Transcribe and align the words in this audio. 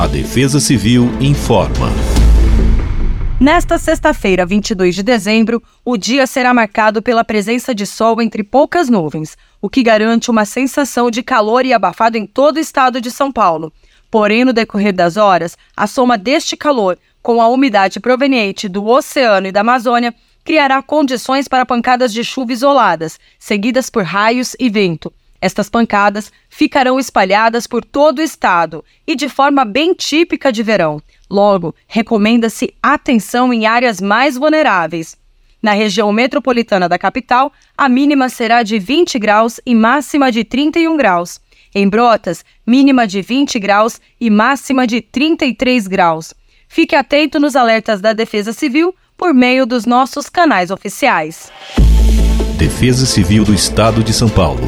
A 0.00 0.06
Defesa 0.06 0.58
Civil 0.58 1.10
informa. 1.20 1.88
Nesta 3.38 3.76
sexta-feira, 3.76 4.46
22 4.46 4.94
de 4.94 5.02
dezembro, 5.02 5.62
o 5.84 5.98
dia 5.98 6.26
será 6.26 6.54
marcado 6.54 7.02
pela 7.02 7.22
presença 7.22 7.74
de 7.74 7.84
sol 7.84 8.22
entre 8.22 8.42
poucas 8.42 8.88
nuvens, 8.88 9.36
o 9.60 9.68
que 9.68 9.82
garante 9.82 10.30
uma 10.30 10.46
sensação 10.46 11.10
de 11.10 11.22
calor 11.22 11.66
e 11.66 11.74
abafado 11.74 12.16
em 12.16 12.24
todo 12.24 12.56
o 12.56 12.60
estado 12.60 12.98
de 12.98 13.10
São 13.10 13.30
Paulo. 13.30 13.70
Porém, 14.10 14.42
no 14.42 14.54
decorrer 14.54 14.94
das 14.94 15.18
horas, 15.18 15.54
a 15.76 15.86
soma 15.86 16.16
deste 16.16 16.56
calor 16.56 16.98
com 17.20 17.42
a 17.42 17.48
umidade 17.48 18.00
proveniente 18.00 18.70
do 18.70 18.86
oceano 18.86 19.48
e 19.48 19.52
da 19.52 19.60
Amazônia 19.60 20.14
criará 20.42 20.82
condições 20.82 21.46
para 21.46 21.66
pancadas 21.66 22.10
de 22.10 22.24
chuva 22.24 22.54
isoladas, 22.54 23.20
seguidas 23.38 23.90
por 23.90 24.04
raios 24.04 24.56
e 24.58 24.70
vento. 24.70 25.12
Estas 25.40 25.70
pancadas 25.70 26.30
ficarão 26.48 26.98
espalhadas 26.98 27.66
por 27.66 27.84
todo 27.84 28.18
o 28.18 28.22
estado 28.22 28.84
e 29.06 29.16
de 29.16 29.28
forma 29.28 29.64
bem 29.64 29.94
típica 29.94 30.52
de 30.52 30.62
verão. 30.62 31.00
Logo, 31.30 31.74
recomenda-se 31.86 32.74
atenção 32.82 33.52
em 33.52 33.66
áreas 33.66 34.00
mais 34.00 34.36
vulneráveis. 34.36 35.16
Na 35.62 35.72
região 35.72 36.12
metropolitana 36.12 36.88
da 36.88 36.98
capital, 36.98 37.52
a 37.76 37.88
mínima 37.88 38.28
será 38.28 38.62
de 38.62 38.78
20 38.78 39.18
graus 39.18 39.60
e 39.64 39.74
máxima 39.74 40.30
de 40.30 40.44
31 40.44 40.96
graus. 40.96 41.40
Em 41.74 41.88
Brotas, 41.88 42.44
mínima 42.66 43.06
de 43.06 43.22
20 43.22 43.58
graus 43.58 44.00
e 44.20 44.28
máxima 44.28 44.86
de 44.86 45.00
33 45.00 45.86
graus. 45.86 46.34
Fique 46.68 46.96
atento 46.96 47.38
nos 47.38 47.56
alertas 47.56 48.00
da 48.00 48.12
Defesa 48.12 48.52
Civil 48.52 48.94
por 49.16 49.34
meio 49.34 49.66
dos 49.66 49.86
nossos 49.86 50.28
canais 50.28 50.70
oficiais. 50.70 51.52
Defesa 52.56 53.06
Civil 53.06 53.44
do 53.44 53.54
Estado 53.54 54.02
de 54.02 54.12
São 54.12 54.28
Paulo. 54.28 54.66